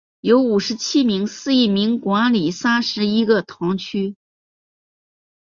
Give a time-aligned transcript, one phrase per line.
[0.21, 4.15] 由五十七名司铎名管理三十一个堂区。